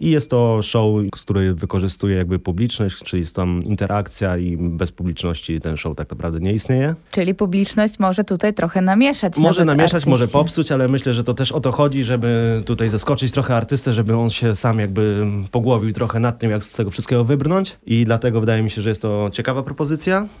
[0.00, 4.92] I jest to show, z której wykorzystuje jakby publiczność, czyli jest tam interakcja i bez
[4.92, 6.94] publiczności ten show tak naprawdę nie istnieje.
[7.12, 9.36] Czyli publiczność może tutaj trochę namieszać.
[9.36, 12.90] Może nawet namieszać, może popsuć, ale myślę, że to też o to chodzi, żeby tutaj
[12.90, 16.90] zaskoczyć trochę artystę, żeby on się sam jakby pogłowił trochę nad tym, jak z tego
[16.90, 17.76] wszystkiego wybrnąć.
[17.86, 20.28] I dlatego wydaje mi się, że jest to ciekawa propozycja.